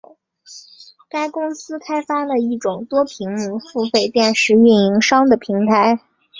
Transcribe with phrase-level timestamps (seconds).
[1.09, 5.99] 该公司开发了一种多屏幕付费电视运营商的平台。